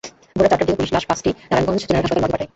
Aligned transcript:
ভোররাত 0.37 0.49
চারটার 0.51 0.67
দিকে 0.67 0.79
পুলিশ 0.79 0.91
লাশ 0.95 1.03
পাঁচটি 1.09 1.29
নারায়ণগঞ্জ 1.49 1.79
জেনারেল 1.81 1.97
হাসপাতালের 2.03 2.21
মর্গে 2.23 2.33
পাঠায়। 2.35 2.49